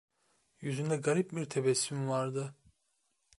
Yüzünde 0.61 0.97
garip 0.97 1.31
bir 1.35 1.45
tebessüm 1.45 2.09
vardı. 2.09 2.55